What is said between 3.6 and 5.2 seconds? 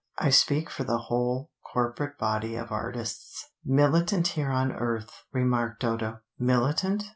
"Militant here on earth,"